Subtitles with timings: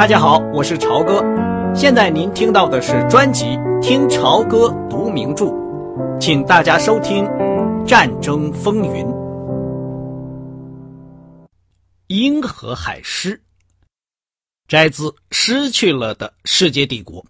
[0.00, 1.22] 大家好，我是朝哥。
[1.76, 3.44] 现在您听到的是专辑
[3.82, 5.44] 《听朝歌读名著》，
[6.18, 7.22] 请大家收听
[7.86, 9.04] 《战争风云》。
[12.06, 13.42] 英荷海狮，
[14.66, 17.22] 摘自《失去了的世界帝国》。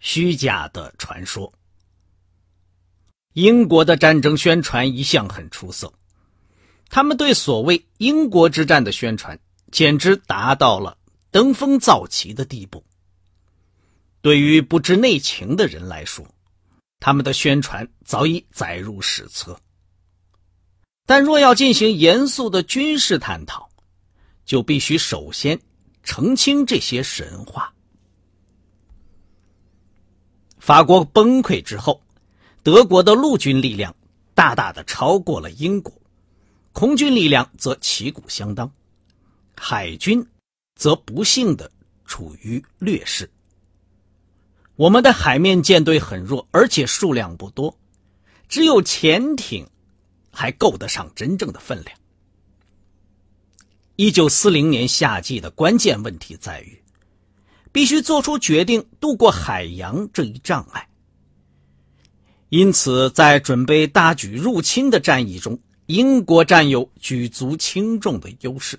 [0.00, 1.52] 虚假的传说。
[3.34, 5.92] 英国的战争宣传一向很出色，
[6.88, 9.38] 他们对所谓“英国之战”的宣传，
[9.70, 10.96] 简直达到了。
[11.34, 12.84] 登峰造极的地步。
[14.20, 16.24] 对于不知内情的人来说，
[17.00, 19.58] 他们的宣传早已载入史册。
[21.04, 23.68] 但若要进行严肃的军事探讨，
[24.44, 25.60] 就必须首先
[26.04, 27.74] 澄清这些神话。
[30.60, 32.00] 法国崩溃之后，
[32.62, 33.92] 德国的陆军力量
[34.34, 35.92] 大大的超过了英国，
[36.72, 38.70] 空军力量则旗鼓相当，
[39.56, 40.24] 海军。
[40.84, 41.70] 则不幸的
[42.04, 43.30] 处于劣势。
[44.76, 47.78] 我们的海面舰队很弱，而且数量不多，
[48.50, 49.66] 只有潜艇
[50.30, 51.98] 还够得上真正的分量。
[53.96, 56.82] 一九四零年夏季的关键问题在于，
[57.72, 60.86] 必须做出决定渡过海洋这一障碍。
[62.50, 68.78] 因此，在准备大举入侵的战役中，英国占有举足轻重的优势。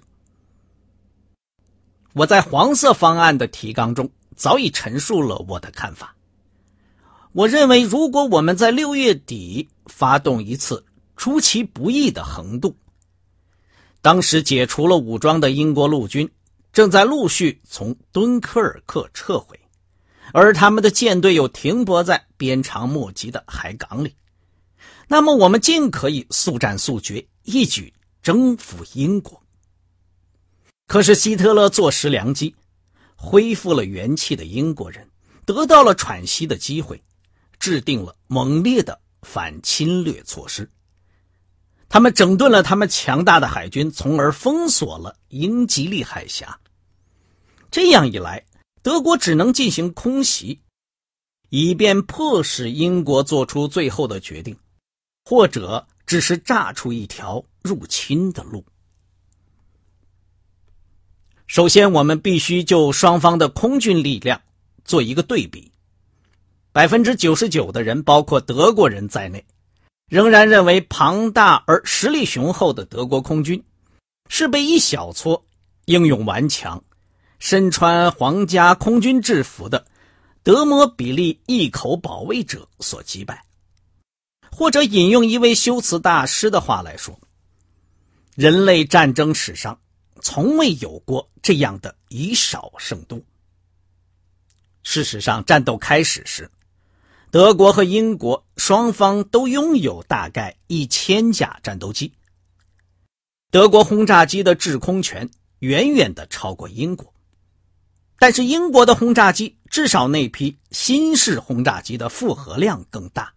[2.16, 6.16] 我在黄色方案的提纲中早已陈述了我的看法。
[7.34, 10.82] 我认为，如果我们在六月底发动一次
[11.18, 12.74] 出其不意的横渡，
[14.02, 16.30] 当时解除了武装的英国陆军
[16.72, 19.60] 正在陆续从敦刻尔克撤回，
[20.32, 24.16] 而他们的舰队又停泊在鞭长莫及的海港里，
[25.10, 27.94] 那么我们尽可以速战速决，一举
[28.24, 29.45] 征服英国。
[30.88, 32.56] 可是希特勒坐失良机，
[33.16, 35.10] 恢复了元气的英国人
[35.46, 37.04] 得到了喘息的机会，
[37.60, 40.70] 制定了猛烈的反侵略措施。
[41.90, 46.60] 他们整顿了他们强大的海军，从而封锁了英吉利海峡。
[47.72, 48.46] 这样一来，
[48.82, 50.62] 德国只能进行空袭，
[51.50, 54.58] 以便迫使英国做出最后的决定，
[55.26, 58.64] 或者只是炸出一条入侵的路。
[61.48, 64.42] 首先，我们必须就双方的空军力量
[64.84, 65.72] 做一个对比。
[66.72, 69.46] 百分之九十九的人，包括德国人在内，
[70.10, 73.64] 仍然认为庞大而实力雄厚的德国空军
[74.28, 75.46] 是被一小撮
[75.86, 76.84] 英勇顽强、
[77.38, 79.86] 身穿皇家空军制服的
[80.42, 83.46] 德摩比利一口保卫者所击败。
[84.52, 87.20] 或者引用一位修辞大师的话来说
[88.36, 89.80] ：“人类战争史上。”
[90.22, 93.22] 从未有过这样的以少胜多。
[94.84, 96.50] 事实上，战斗开始时，
[97.32, 102.14] 德国和英国双方都拥有大概一千架战斗机。
[103.52, 107.14] 德国轰炸机的制空权远远的超过英国，
[108.20, 113.34] 但是英国的轰炸机，至少那批新式轰炸机的负荷量更大，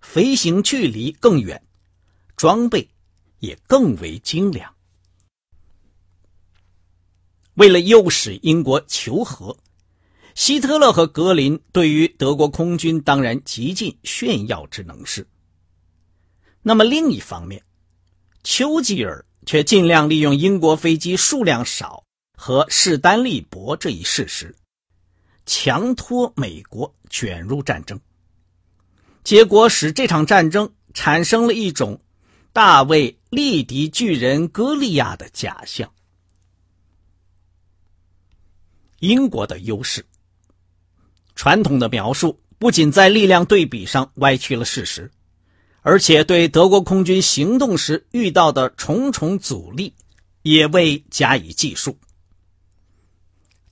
[0.00, 1.62] 飞行距离更远，
[2.36, 2.88] 装备
[3.40, 4.74] 也更为精良。
[7.58, 9.56] 为了诱使英国求和，
[10.36, 15.26] 希特勒和格林对于德国空军当然极尽炫耀之能事。
[16.62, 17.60] 那么另一方面，
[18.44, 22.04] 丘吉尔却尽量利用英国飞机数量少
[22.36, 24.54] 和势单力薄这一事实，
[25.44, 27.98] 强拖美国卷入战争，
[29.24, 32.00] 结果使这场战争产生了一种
[32.52, 35.92] 大卫力敌巨人歌利亚的假象。
[39.00, 40.04] 英国的优势，
[41.36, 45.08] 传统的描述不仅在力量对比上歪曲了事实，
[45.82, 49.94] 而且对德国空军行动时遇到的重重阻力
[50.42, 51.96] 也未加以计数。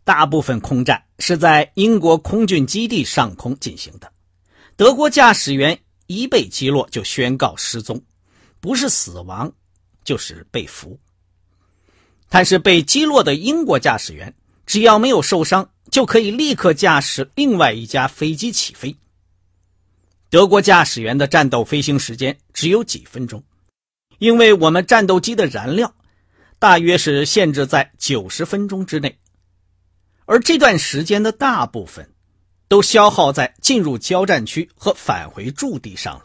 [0.05, 4.13] 大部分空战是在英国空军基地上空进行的，
[4.77, 8.01] 德国驾驶员一被击落就宣告失踪，
[8.61, 9.53] 不是死亡
[10.05, 10.97] 就是被俘。
[12.29, 14.33] 但是被击落的英国驾驶员。
[14.67, 18.95] 只要没有受伤，就可以立刻驾驶另外一架飞机起飞。
[20.29, 23.43] 德国驾驶员的战斗飞行时间只有几分钟，
[24.19, 25.95] 因为我们战斗机的燃料
[26.59, 29.17] 大约是限制在九十分钟之内，
[30.25, 32.11] 而这段时间的大部分
[32.67, 36.25] 都消耗在进入交战区和返回驻地上了。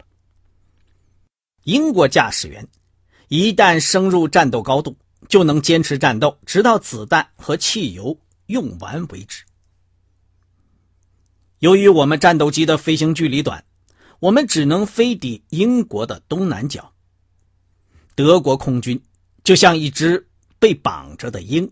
[1.66, 2.68] 英国驾驶员
[3.28, 4.98] 一旦升入战斗高度，
[5.30, 8.18] 就能坚持战斗，直到子弹和汽油。
[8.52, 9.44] 用完为止。
[11.60, 13.64] 由于我们战斗机的飞行距离短，
[14.20, 16.94] 我们只能飞抵英国的东南角。
[18.14, 19.02] 德国空军
[19.44, 20.28] 就像一只
[20.60, 21.72] 被绑着的鹰，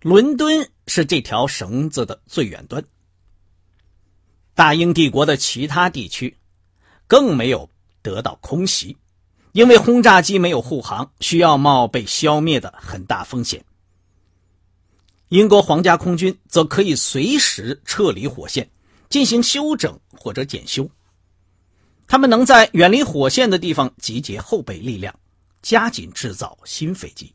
[0.00, 2.82] 伦敦是这条绳子的最远端。
[4.54, 6.36] 大英帝国的其他地区
[7.06, 7.68] 更没有
[8.02, 8.96] 得到空袭，
[9.52, 13.64] 因为轰炸机没有护航，需要冒被消灭的很大风险。
[15.32, 18.70] 英国皇家空军则可以随时撤离火线。
[19.08, 20.90] 进行修整或者检修，
[22.06, 25.14] 他们能在远离火线的地方集结后备力量，
[25.60, 27.30] 加紧制造新飞机。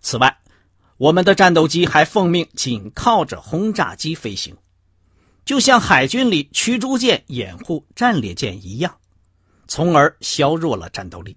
[0.00, 0.38] 此外，
[0.96, 4.56] 我们的战斗机还奉命紧靠着轰炸机飞行，
[5.44, 8.96] 就像海军里驱逐舰掩护战列舰一样，
[9.68, 11.36] 从而削弱了战斗力。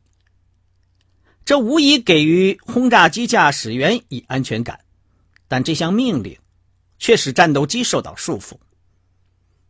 [1.45, 4.79] 这无疑给予轰炸机驾驶员以安全感，
[5.47, 6.37] 但这项命令。
[6.99, 8.55] 却使战斗机受到束缚。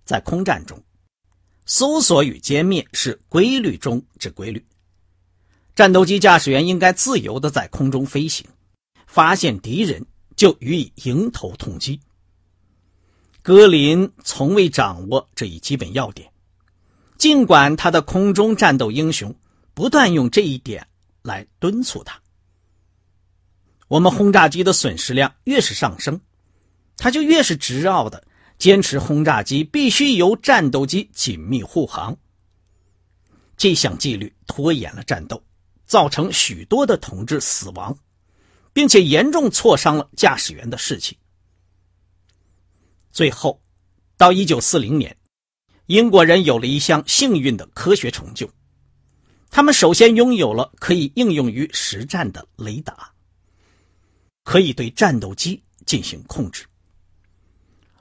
[0.05, 0.79] 在空战中，
[1.65, 4.63] 搜索与歼灭是规律中之规律。
[5.73, 8.45] 战斗机驾驶员应该自由的在空中飞行，
[9.07, 10.05] 发现敌人
[10.35, 11.99] 就予以迎头痛击。
[13.41, 16.31] 格林从未掌握这一基本要点，
[17.17, 19.33] 尽管他的空中战斗英雄
[19.73, 20.87] 不断用这一点
[21.23, 22.21] 来敦促他。
[23.87, 26.21] 我们轰炸机的损失量越是上升。
[26.95, 28.23] 他就越是执拗的
[28.59, 32.15] 坚持，轰炸机必须由战斗机紧密护航。
[33.57, 35.43] 这项纪律拖延了战斗，
[35.85, 37.97] 造成许多的同志死亡，
[38.73, 41.17] 并且严重挫伤了驾驶员的士气。
[43.11, 43.61] 最后，
[44.17, 45.17] 到一九四零年，
[45.87, 48.49] 英国人有了一项幸运的科学成就，
[49.55, 53.11] 他们首先拥有了可以应用于实战的雷达，
[54.43, 56.65] 可以对战斗机进行控制。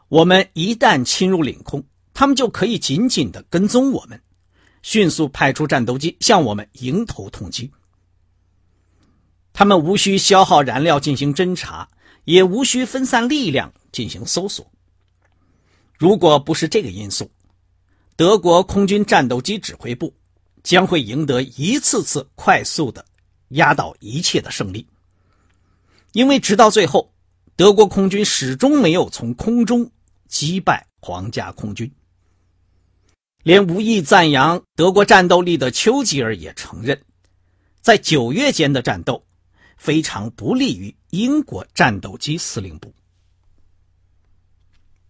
[0.09, 1.85] 我们一旦侵入领空，
[2.15, 4.19] 他们就可以紧紧的跟踪我们，
[4.81, 7.71] 迅速派出战斗机向我们迎头痛击。
[9.53, 11.87] 他们无需消耗燃料进行侦察，
[12.25, 14.67] 也无需分散力量进行搜索。
[15.99, 17.31] 如果不是这个因素，
[18.17, 20.15] 德国空军战斗机指挥部
[20.63, 23.05] 将会赢得一次次快速的
[23.49, 24.87] 压倒一切的胜利，
[26.13, 27.13] 因为直到最后，
[27.57, 29.91] 德国空军始终没有从空中。
[30.29, 31.93] 击败皇家空军，
[33.43, 36.99] 连无意赞扬德国战斗力的丘吉尔也承认，
[37.83, 39.23] 在九月间的战斗
[39.77, 42.91] 非常不利于英国战斗机司令部。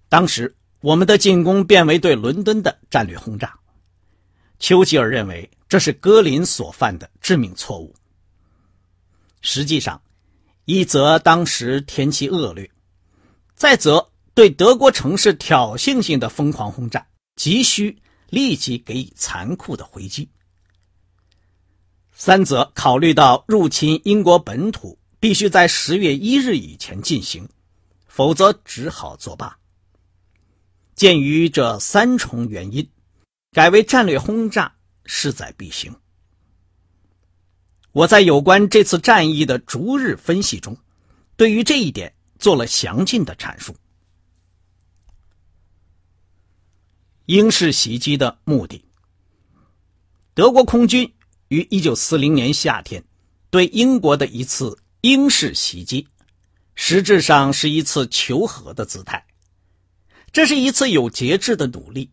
[0.09, 3.57] 当时，我们的进攻变为对伦敦的战略轰炸。
[4.63, 7.93] 丘吉尔认为这是戈林所犯的致命错误。
[9.41, 10.01] 实际上，
[10.67, 12.71] 一则当时天气恶劣，
[13.55, 14.09] 再则。
[14.35, 17.07] 对德国城市挑衅性的疯狂轰炸，
[17.37, 17.95] 急需
[18.31, 20.27] 立即给予残酷的回击。
[22.15, 27.47] 三则考虑到入侵英国本土必须在十月一日以前进行，
[28.07, 29.59] 否则只好作罢。
[30.95, 32.89] 鉴于这三重原因，
[33.53, 35.95] 改为战略轰炸势在必行。
[37.93, 40.79] 我在有关这次战役的逐日分析中，
[41.37, 43.77] 对于这一点做了详尽的阐述。
[47.27, 48.83] 英式袭击的目的。
[50.33, 51.13] 德国空军
[51.49, 53.05] 于一九四零年夏天
[53.51, 56.09] 对英国的一次英式袭击，
[56.75, 59.27] 实质上是一次求和的姿态。
[60.33, 62.11] 这是一次有节制的努力，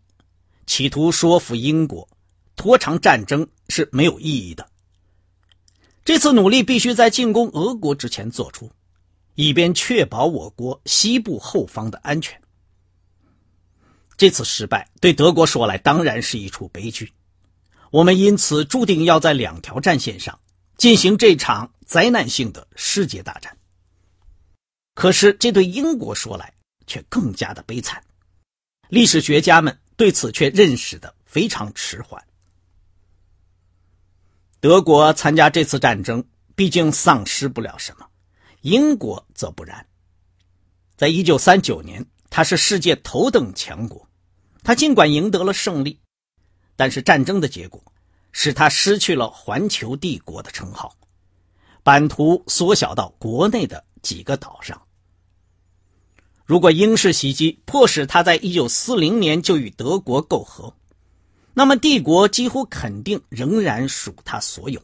[0.69, 2.07] 企图说服英国
[2.55, 4.69] 拖长战争是没有意义的。
[6.05, 8.71] 这次努力必须在进攻俄国之前做出，
[9.33, 12.39] 以便确保我国西部后方的安全。
[14.15, 17.11] 这次失败对德国说来当然是一出悲剧，
[17.89, 20.39] 我们因此注定要在两条战线上
[20.77, 23.57] 进行这场灾难性的世界大战。
[24.93, 26.53] 可是这对英国说来
[26.85, 28.03] 却更加的悲惨，
[28.88, 32.25] 历史学家们对此却认识的非常迟缓。
[34.61, 36.23] 德国参加这次战争
[36.55, 38.07] 毕竟丧失不了什么，
[38.61, 39.85] 英国则不然。
[40.95, 44.07] 在一九三九年，它是世界头等强国。
[44.63, 45.99] 他尽管赢得了胜利，
[46.77, 47.83] 但是战争的结果
[48.31, 50.95] 使他失去了环球帝国的称号，
[51.83, 54.81] 版图缩小到国内的几个岛上。
[56.49, 60.73] 如果英式袭击迫使他在一九四零年就与德国媾和，
[61.53, 64.81] 那么帝国几乎肯定仍然属他所有。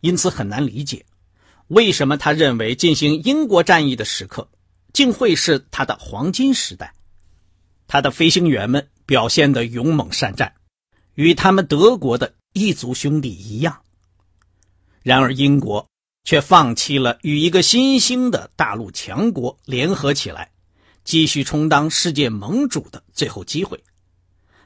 [0.00, 1.06] 因此很难理解
[1.68, 4.48] 为什么他认为进行英国战役的时刻，
[4.92, 6.92] 竟会是他的黄金时代？
[7.86, 10.52] 他的飞行员们表现得勇猛善战，
[11.14, 13.80] 与他们德国的异族兄弟一样。
[15.04, 15.88] 然而，英国
[16.24, 20.50] 却放弃了与一个新兴的大陆强国联合起来，
[21.04, 23.82] 继续充当世界盟主的最后机会，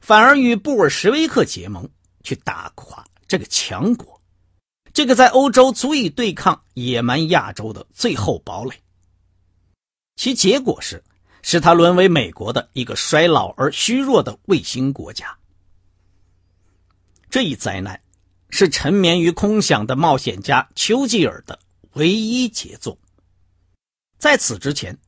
[0.01, 1.89] 反而与布尔什维克结盟，
[2.23, 4.21] 去打垮这个强国，
[4.93, 8.75] 这个在欧洲足以对抗野蛮亚洲的最后堡垒。
[10.17, 11.03] 其结果是。
[11.49, 15.39] 使他沦为美国的一个衰老而虚弱的卫星国家。
[17.31, 18.01] 这一灾难
[18.57, 21.59] 是沉眠于空想的冒险家丘吉尔的
[21.93, 22.97] 唯一杰作。
[24.19, 24.99] 在此之前，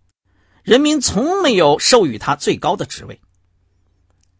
[0.63, 3.19] 人民从没有授予他最高的职位。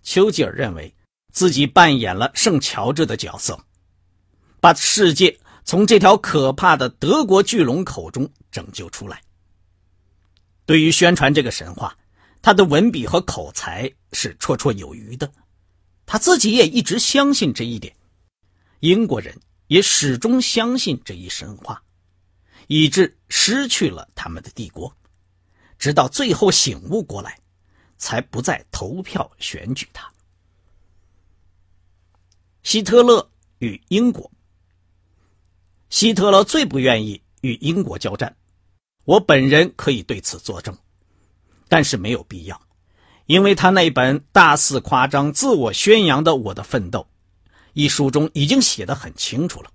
[0.03, 0.95] 丘吉尔认为
[1.33, 3.59] 自己扮演了圣乔治的角色，
[4.61, 9.23] 把世界从这条可怕的德国巨龙口中拯救出来。
[10.67, 11.97] 对于宣传这个神话，
[12.43, 15.33] 他的文笔和口才是绰绰有余的，
[16.05, 17.97] 他自己也一直相信这一点，
[18.81, 19.35] 英国人
[19.67, 21.83] 也始终相信这一神话，
[22.67, 24.95] 以致失去了他们的帝国，
[25.79, 27.39] 直到最后醒悟过来，
[27.97, 30.11] 才不再投票选举他。
[32.63, 34.31] 希特勒与英国，
[35.91, 38.37] 希特勒最不愿意与英国交战。
[39.05, 40.77] 我本人可以对此作证，
[41.67, 42.61] 但是没有必要，
[43.27, 47.01] 因为他那本大肆夸张、自我宣扬的《我的奋斗》
[47.73, 49.71] 一书中已经写得很清楚了。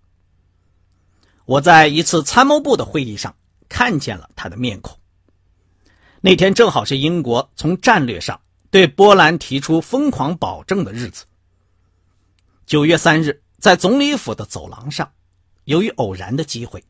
[1.45, 3.35] 我在一次参谋部的会议上
[3.67, 4.97] 看见了他的面孔。
[6.21, 8.39] 那天正好是英国从战略上
[8.71, 11.25] 对波兰提出疯狂保证的日子。
[12.65, 15.11] 九月三日，在总理府的走廊上，
[15.65, 16.81] 由于偶然的机会，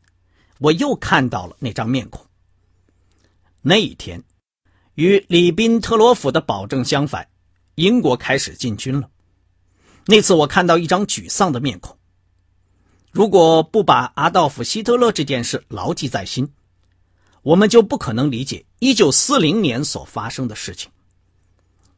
[0.58, 2.24] 我又看到了那张面孔。
[3.60, 4.22] 那一天，
[4.94, 7.26] 与里宾特罗甫的保证相反，
[7.74, 9.10] 英国开始进军了。
[10.06, 11.96] 那次我看到一张沮丧的面孔。
[13.10, 16.52] 如果不把阿道夫·希特勒这件事牢记在心，
[17.42, 20.90] 我们就不可能理解1940年所发生的事情。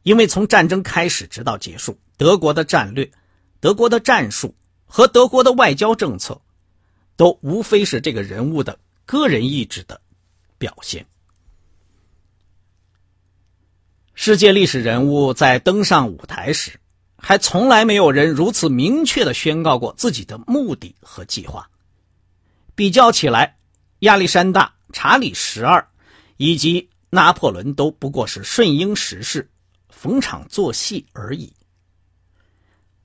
[0.03, 3.11] 因为从战争开始直到结束，德国的战略、
[3.59, 6.39] 德国的战术和德国的外交政策，
[7.15, 9.99] 都无非是这个人物的个人意志的
[10.57, 11.05] 表现。
[14.13, 16.79] 世界历史人物在登上舞台时，
[17.17, 21.69] 还从来没有人如此明确的宣告过自己的目的和计划。
[22.75, 23.57] 比较起来，
[23.99, 25.85] 亚历山大、查理十二
[26.37, 29.49] 以及拿破仑都不过是顺应时势，
[29.89, 31.51] 逢场作戏而已。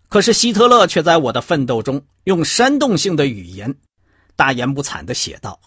[0.09, 3.75] 可是希特勒却在我的奋斗中，用煽动性的语言，
[4.37, 5.59] 大言不惭的写道：“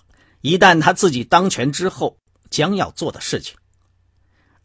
[0.41, 2.15] 一旦他自己当权之后，
[2.51, 3.55] 将要做的事情。”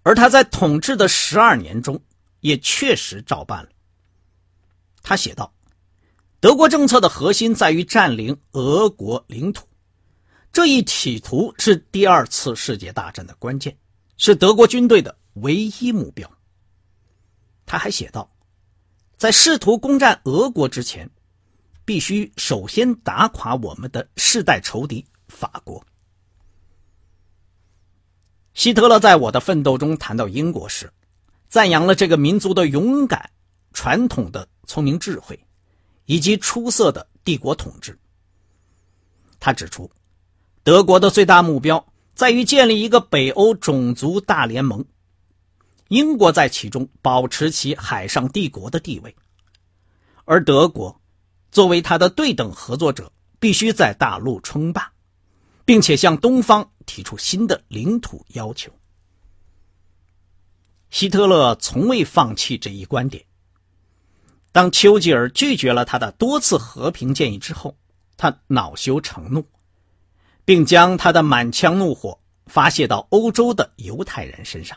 [0.05, 1.99] 而他在统治的十二年中，
[2.41, 3.71] 也确实照办了。
[5.03, 5.55] 他写道
[6.41, 9.67] ：“德国政策的核心在于占领俄国领土，
[10.53, 13.77] 这一企图是第二次世界大战的关键，
[14.17, 16.31] 是德国军队的唯一目标。”
[17.65, 18.31] 他还写道
[19.17, 21.09] ：“在试图攻占俄国之前，
[21.85, 25.85] 必须首先打垮我们的世代仇敌法国。”
[28.53, 30.93] 希特勒在我的奋斗中谈到英国时，
[31.51, 33.29] 赞扬了这个民族的勇敢、
[33.75, 35.39] 传统的聪明智慧，
[36.07, 37.99] 以及出色的帝国统治。
[39.39, 39.91] 他指出，
[40.63, 44.85] 德国的最大目标在于建立一个北欧种族大联盟，
[45.89, 49.15] 英国在其中保持其海上帝国的地位，
[50.25, 51.01] 而德国
[51.51, 54.91] 作为他的对等合作者，必须在大陆称霸。
[55.71, 58.73] 并且向东方提出新的领土要求。
[60.91, 63.25] 希特勒从未放弃这一观点。
[64.53, 67.77] 当丘吉尔拒绝了他的多次和平建议之后，
[68.17, 69.45] 他恼羞成怒，
[70.45, 74.77] 并将他的满腔怒火发泄到欧洲的犹太人身上。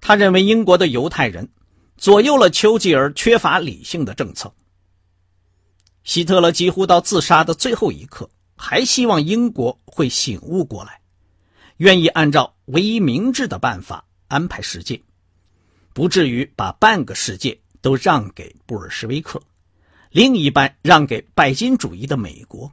[0.00, 1.48] 他认为英国的犹太人
[1.96, 4.52] 左右了丘吉尔缺乏理性的政策。
[6.04, 8.28] 希特勒几乎到自杀的最后一刻。
[8.54, 11.00] 还希望英国会醒悟过来，
[11.78, 14.98] 愿意按照唯一明智的办法安排世界，
[15.92, 19.42] 不至于把半个世界都让给布尔什维克，
[20.10, 22.72] 另一半让给拜金主义的美国，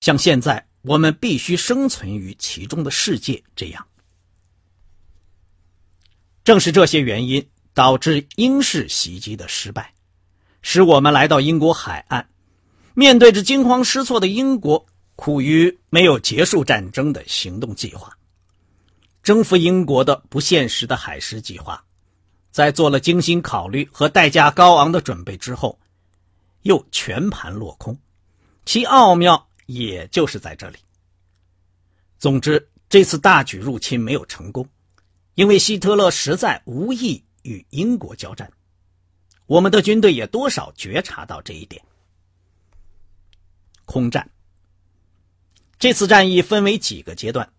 [0.00, 3.86] 像现在我们必须生存于其中的世界这样。
[6.42, 9.92] 正是这些原因导致英式袭击的失败，
[10.62, 12.26] 使我们来到英国海岸。
[12.94, 14.86] 面对着惊慌失措的英国，
[15.16, 18.15] 苦于没有结束战争的行动计划，
[19.26, 21.84] 征服英国的不现实的海狮计划，
[22.52, 25.76] 在做了精心考虑和代价高昂的准备之后，
[26.62, 27.98] 又全盘落空，
[28.64, 30.78] 其奥妙也就是在这里。
[32.20, 34.64] 总之，这次大举入侵没有成功，
[35.34, 38.48] 因为希特勒实在无意与英国交战。
[39.46, 41.82] 我们的军队也多少觉察到这一点。
[43.86, 44.30] 空战。
[45.80, 47.52] 这次战役分为几个阶段，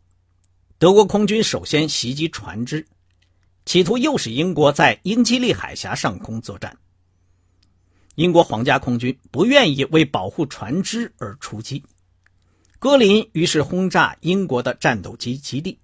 [0.79, 2.85] 德国空军首先袭击船只，
[3.65, 6.77] 企图诱使英国在英吉利海峡上空作战。
[8.13, 11.83] 英国皇家空军不愿意为保护船只而出击，
[12.77, 15.79] 格林于是轰炸英国的战斗机基地。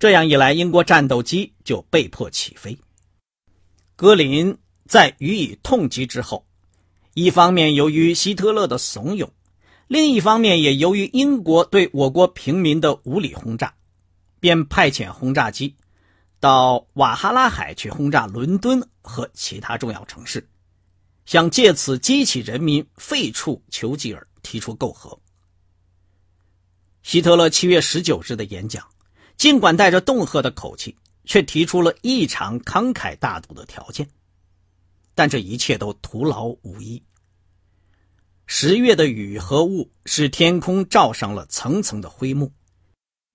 [0.00, 2.76] 这样一来，英国战斗机就被迫起飞。
[3.94, 4.58] 格林
[4.88, 6.44] 在予以痛击之后，
[7.14, 9.28] 一方面由于希特勒的怂恿。
[9.90, 13.74] 另一方面，也由于英国对我国平民的无理轰炸，
[14.38, 15.74] 便派遣轰炸机
[16.38, 20.48] 到瓦哈拉海去轰炸伦敦和其他重要城市，
[21.26, 25.18] 想借此激起人民废黜丘吉尔，提出媾和。
[27.02, 28.86] 希特勒七月十九日的演讲，
[29.36, 34.08] 尽管带着恫吓的口气，却提出了异常慷慨大度的条件，
[35.16, 37.02] 但这一切都徒劳无益。
[38.52, 42.52] 十月的雨和雾使天空罩上了层层的灰幕，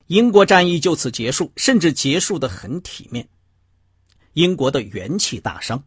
[0.08, 3.26] 英国战役就此结束，甚至结束的很体面。
[4.34, 5.82] 英国的元气大伤，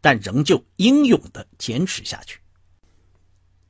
[0.00, 2.38] 但仍旧英勇的坚持下去。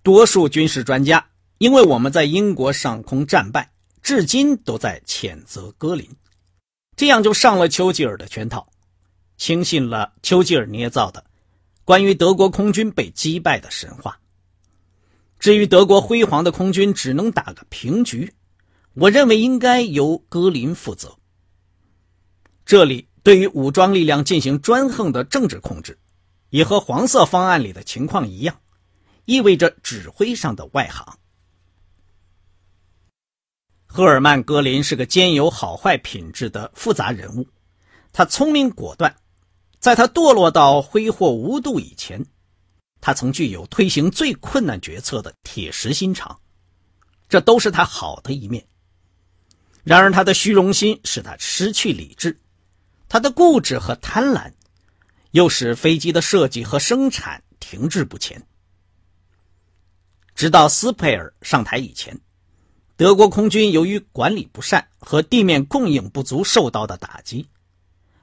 [0.02, 1.26] 多数军事专家
[1.56, 3.72] 因为我们在英国上空战败，
[4.02, 6.06] 至今都在谴责戈林，
[6.94, 8.70] 这样就上了丘吉尔的圈套，
[9.38, 11.24] 轻信了丘吉尔捏造的
[11.86, 14.20] 关于德国空军被击败的神话。
[15.44, 18.32] 至于德国辉煌的空军只能打个平局，
[18.94, 21.18] 我认为应该由戈林负责。
[22.64, 25.98] 这里对于武装力量进行专横的政治控制，
[26.48, 28.58] 也和黄色方案里的情况一样，
[29.26, 31.18] 意味着指挥上的外行。
[33.84, 37.46] 赫尔曼·戈林是个兼有好坏品质的复杂人物，
[38.14, 39.14] 他聪明果断，
[39.78, 42.24] 在他堕落到挥霍无度以前。
[43.06, 46.40] 他曾具有推行最困难决策的铁石心肠，
[47.28, 48.66] 这都是他好的一面。
[49.82, 52.40] 然而，他的虚荣心使他失去理智，
[53.06, 54.50] 他的固执和贪婪，
[55.32, 58.42] 又使飞机的设计和生产停滞不前。
[60.34, 62.18] 直到斯佩尔上台以前，
[62.96, 67.46] 德国空军由于管理不善和地面供应不足受到的打击，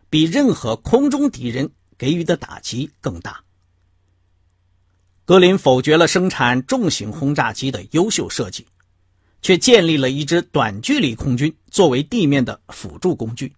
[0.09, 3.43] 比任何空中敌人给予的打击更大。
[5.23, 8.65] 格林否决了生产重型轰炸机的优秀设计，
[9.41, 13.53] 却建立了一支短距离空军作为地面的辅助工具。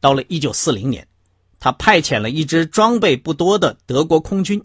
[0.00, 1.06] 到了1940年，
[1.58, 4.64] 他派遣了一支装备不多的德国空军，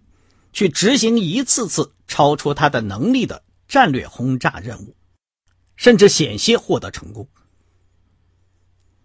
[0.54, 4.96] 去执行一次次超出他的能力的战略轰炸任务，
[5.76, 7.28] 甚至险些获得成功。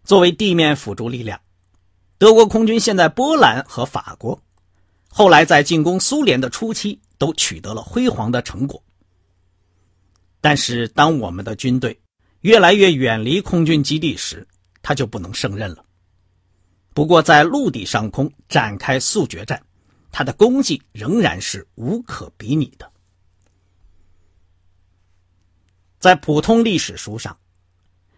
[0.05, 1.41] 作为地面辅助力量，
[2.19, 4.43] 德国空军现在波兰和法国。
[5.15, 8.83] 后来，在进攻苏联的初期，都取得了辉煌的成果。
[10.41, 12.01] 但是，当我们的军队
[12.41, 14.49] 越来越远离空军基地时，
[14.81, 15.85] 他就不能胜任了。
[16.95, 19.63] 不过，在陆地上空展开速决战，
[20.11, 22.91] 他的功绩仍然是无可比拟的。
[26.01, 27.37] 在普通历史书上，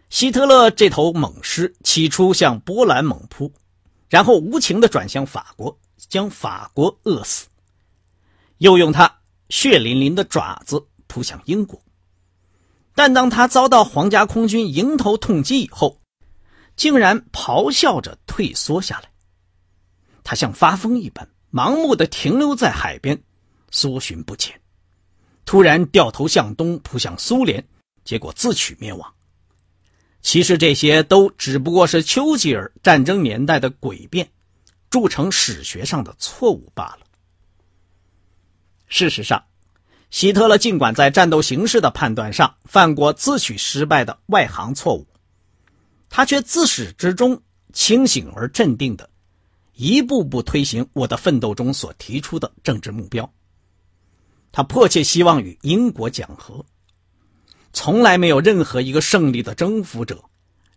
[0.09, 3.51] 希特勒这头猛狮起初向波兰猛扑，
[4.07, 5.77] 然后无情的转向法国。
[5.97, 7.47] 将法国饿死，
[8.57, 11.81] 又用他血淋淋的爪子扑向英国。
[12.93, 15.99] 但当他遭到皇家空军迎头痛击以后，
[16.75, 19.09] 竟然咆哮着退缩下来。
[20.23, 23.21] 他像发疯一般，盲目的停留在海边，
[23.69, 24.59] 搜寻不前。
[25.45, 27.67] 突然掉头向东扑向苏联，
[28.03, 29.13] 结果自取灭亡。
[30.21, 34.31] 其实这些都只不过是丘吉尔战争年代的诡辩。
[34.95, 36.99] 铸成史学上的错误罢了。
[38.87, 39.43] 事实上，
[40.09, 45.05] 希特勒尽管在战斗形势的判断上犯过自诩失败的外行错误，
[46.07, 47.41] 他却自始至终
[47.73, 49.09] 清醒而镇定的，
[49.73, 53.29] 一步步推行我的奋斗中所提出的政治目标。
[54.53, 56.65] 他迫切希望与英国讲和，
[57.73, 60.23] 从来没有任何一个胜利的征服者，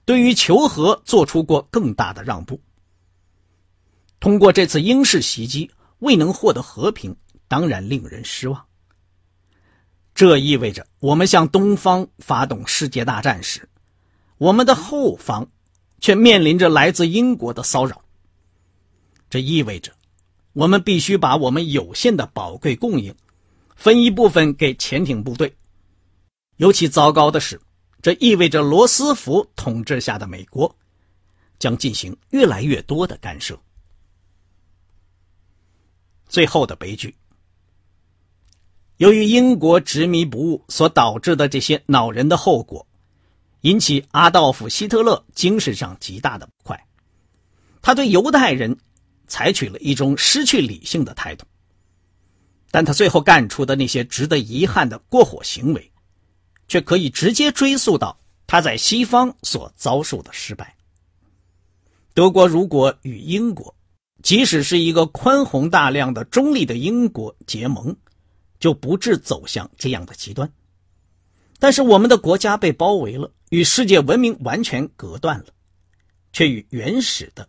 [0.05, 2.61] 对于求和做出过更大的让步。
[4.21, 8.65] 通过这次英式袭击未能获得和平，当然令人失望。
[10.15, 13.69] 这意味着我们向东方发动世界大战时，
[14.37, 15.49] 我们的后方
[16.01, 18.03] 却面临着来自英国的骚扰。
[19.31, 19.93] 这意味着
[20.53, 23.15] 我们必须把我们有限的宝贵供应
[23.77, 25.55] 分一部分给潜艇部队。
[26.57, 27.61] 尤其糟糕的是，
[28.03, 30.75] 这意味着罗斯福统治下的美国
[31.61, 33.57] 将进行越来越多的干涉。
[36.29, 37.17] 最后的悲剧。
[38.99, 42.87] 由于英国执迷不悟所导致的这些恼人的后果，
[43.61, 46.87] 引起阿道夫·希特勒精神上极大的不快。
[47.81, 48.77] 他对犹太人
[49.27, 51.47] 采取了一种失去理性的态度。
[52.71, 55.91] 但他最后干出的那些值得遗憾的过火行为，
[56.69, 60.77] 却可以直接追溯到他在西方所遭受的失败。
[62.13, 63.75] 德国如果与英国，
[64.23, 67.97] 即使是一个宽宏大量的中立的英国结盟，
[68.59, 70.53] 就不致走向这样的极端，
[71.61, 75.47] 但是我们的国家被包围了，与世界文明完全隔断了，
[76.33, 77.49] 却与原始的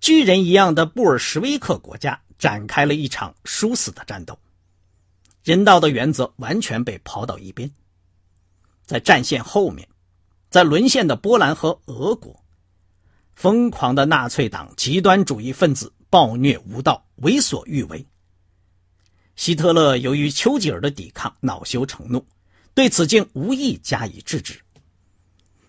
[0.00, 4.38] 巨人一样的布尔什维克国家展开了一场殊死的战斗，
[5.42, 7.70] 人道的原则完全被抛到一边。
[8.84, 9.88] 在战线后面，
[10.50, 12.42] 在沦陷的波兰和俄国，
[13.34, 18.04] 疯狂的纳粹党极端主义分子暴虐无道，为所欲为。
[19.36, 22.26] 希特勒由于丘吉尔的抵抗，恼羞成怒，
[22.74, 24.60] 对此竟无意加以制止。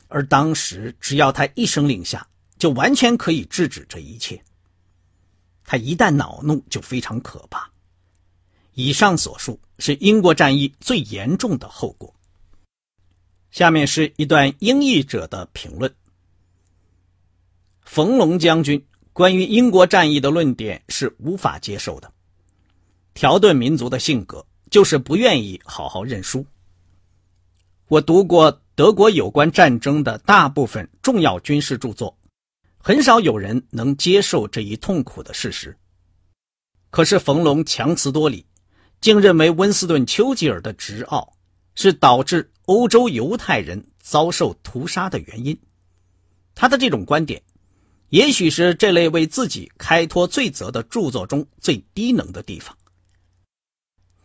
[0.09, 2.27] 而当时，只要他一声令下，
[2.57, 4.43] 就完全可以制止这一切。
[5.63, 7.71] 他一旦恼怒，就非常可怕。
[8.73, 12.13] 以上所述是英国战役最严重的后果。
[13.51, 15.93] 下面是一段英译者的评论：
[17.83, 18.85] 冯龙将军
[19.21, 22.11] 关于英国战役的论点是无法接受的。
[23.13, 26.43] 条顿民族的性格就是不愿意好好认输。
[27.87, 32.17] 我读过德国有关战争的大部分重要军事著作，
[32.79, 35.77] 很少有人能接受这一痛苦的事实。
[36.89, 38.43] 可是冯龙强词夺理，
[39.01, 41.31] 竟认为温斯顿·丘吉尔的执拗
[41.75, 45.55] 是导致欧洲犹太人遭受屠杀的原因。
[46.55, 47.43] 他的这种观点，
[48.11, 52.77] 也许是这类为自己开脱罪责的著作中最低能的地方。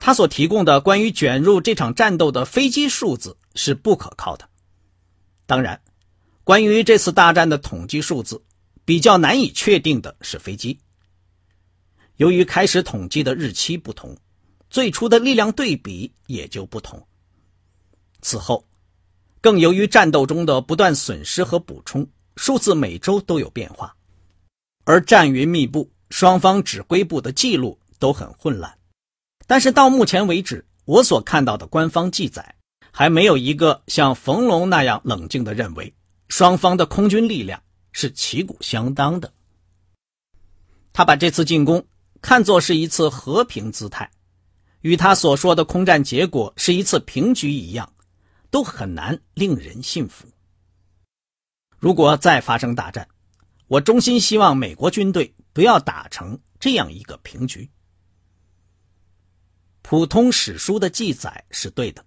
[0.00, 4.48] 他所提供的关于卷入这场战斗的飞机数字是不可靠的。
[5.46, 5.80] 当然，
[6.42, 8.42] 关于这次大战的统计数字，
[8.84, 10.76] 比较难以确定的是飞机。
[12.16, 14.16] 由于开始统计的日期不同，
[14.68, 17.00] 最初的力量对比也就不同。
[18.20, 18.66] 此后，
[19.40, 22.04] 更由于战斗中的不断损失和补充，
[22.36, 23.96] 数字每周都有变化，
[24.84, 28.78] 而战云密布，双方指挥部的记录都很混乱。
[29.46, 32.54] 但是到目前为止，我所看到的官方记载，
[32.92, 35.92] 还没有一个像冯龙那样冷静的认为
[36.28, 39.32] 双方的空军力量是旗鼓相当的。
[40.92, 41.84] 他把这次进攻
[42.20, 44.10] 看作是一次和平姿态，
[44.82, 47.90] 与他所说的空战结果是一次平局一样，
[48.50, 50.26] 都很难令人信服。
[51.86, 53.06] 如果再发生大战，
[53.68, 57.70] 我衷心希望美国军队不要打成这样一个平局。
[59.82, 62.04] 普通史书的记载是对的。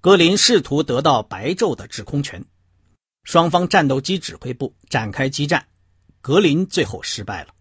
[0.00, 2.44] 格林试图得到白昼的制空权，
[3.24, 5.66] 双方战斗机指挥部展开激战，
[6.20, 7.52] 格林最后失败了。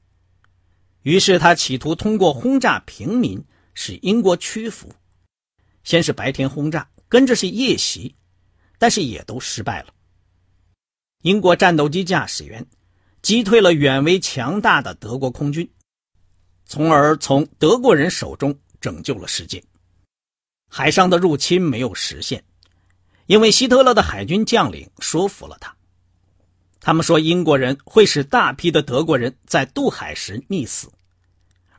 [1.02, 3.44] 于是他企图通过轰炸平民
[3.74, 4.94] 使英国屈服。
[5.84, 8.16] 先是白天轰炸，跟着是夜袭，
[8.78, 9.96] 但是也都失败了。
[11.22, 12.66] 英国战斗机驾驶员
[13.22, 15.70] 击退了远为强大的德国空军，
[16.66, 18.60] 从而从德国人手中。
[18.82, 19.62] 拯救了世界。
[20.70, 22.46] 海上的入侵没有实现，
[23.26, 25.76] 因为希特勒的海军将领说服了他。
[26.80, 30.90] 他们说英国人会使大批的德国人在渡海时溺死，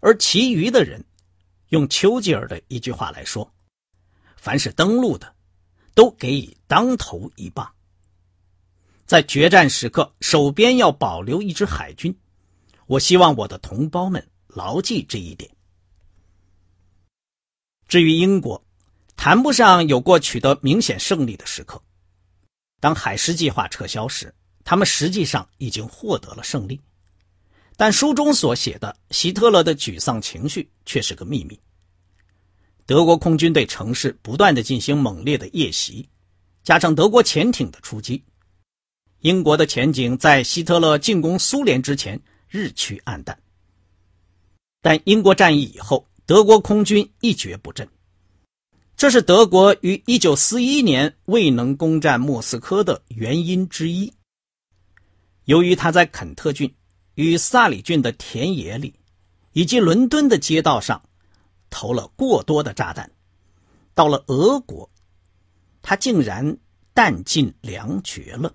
[0.01, 1.03] 而其余的人，
[1.71, 3.51] 用丘吉尔的一句话来说
[4.37, 5.35] ：“凡是登陆的，
[5.95, 7.73] 都给予当头一棒。”
[9.11, 12.17] 在决战时刻，手边要保留一支海军。
[12.87, 15.51] 我希望我的同胞们牢记这一点。
[17.89, 18.65] 至于英国，
[19.17, 21.83] 谈不上有过取得明显胜利的时刻。
[22.79, 26.81] 当海狮计划撤销时，他们实际上已经获得了胜利。
[27.77, 31.59] 但书中所写的希特勒的沮丧情绪却是个秘密。
[32.87, 36.09] 德国空军对城市不断的进行猛烈的夜袭，
[36.63, 38.23] 加上德国潜艇的出击，
[39.21, 43.39] 英国的前景在希特勒进攻苏联之前日趋暗淡。
[44.83, 46.07] 但英国战役以后。
[46.27, 47.89] 德国空军一蹶不振，
[48.97, 54.13] 这是德国于1941年未能攻占莫斯科的原因之一。
[55.47, 56.73] 由于他在肯特郡
[57.17, 58.95] 与萨里郡的田野里，
[59.55, 61.03] 以及伦敦的街道上
[61.69, 63.11] 投了过多的炸弹，
[63.93, 64.89] 到了俄国，
[65.83, 66.59] 他竟然
[66.95, 68.55] 弹尽粮绝了。